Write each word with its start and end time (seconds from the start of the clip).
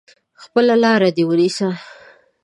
خپله 0.43 0.75
لار 0.83 1.01
دي 1.15 1.23
ونیسه! 1.27 1.69